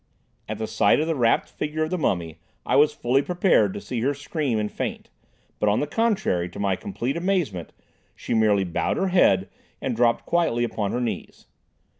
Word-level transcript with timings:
At 0.49 0.57
the 0.57 0.65
sight 0.65 0.99
of 0.99 1.05
the 1.05 1.13
wrapped 1.13 1.47
figure 1.47 1.83
of 1.83 1.91
the 1.91 1.97
mummy 1.99 2.39
I 2.65 2.75
was 2.75 2.91
fully 2.91 3.21
prepared 3.21 3.71
to 3.75 3.79
see 3.79 4.01
her 4.01 4.15
scream 4.15 4.57
and 4.57 4.71
faint, 4.71 5.11
but 5.59 5.69
on 5.69 5.79
the 5.79 5.85
contrary, 5.85 6.49
to 6.49 6.59
my 6.59 6.75
complete 6.75 7.15
amazement, 7.15 7.71
she 8.15 8.33
merely 8.33 8.63
bowed 8.63 8.97
her 8.97 9.09
head 9.09 9.47
and 9.79 9.95
dropped 9.95 10.25
quietly 10.25 10.63
upon 10.63 10.91
her 10.91 11.01
knees. 11.01 11.45